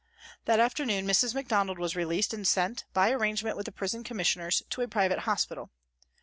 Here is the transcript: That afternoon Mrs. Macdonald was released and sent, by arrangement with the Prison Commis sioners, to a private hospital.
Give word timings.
That 0.45 0.59
afternoon 0.59 1.05
Mrs. 1.05 1.35
Macdonald 1.35 1.77
was 1.77 1.95
released 1.95 2.33
and 2.33 2.47
sent, 2.47 2.85
by 2.91 3.11
arrangement 3.11 3.55
with 3.55 3.67
the 3.67 3.71
Prison 3.71 4.03
Commis 4.03 4.33
sioners, 4.35 4.67
to 4.71 4.81
a 4.81 4.87
private 4.87 5.19
hospital. 5.29 5.69